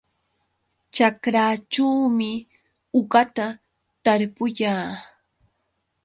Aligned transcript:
Ćhakraćhuumi 0.93 2.31
uqata 2.99 3.45
tarpuyaa. 4.03 4.87